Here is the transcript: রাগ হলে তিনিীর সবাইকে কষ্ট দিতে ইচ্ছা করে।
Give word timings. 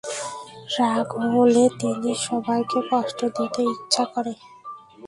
রাগ 0.75 1.07
হলে 1.25 1.63
তিনিীর 1.79 2.19
সবাইকে 2.27 2.79
কষ্ট 2.91 3.19
দিতে 3.37 3.61
ইচ্ছা 3.73 4.03
করে। 4.13 4.33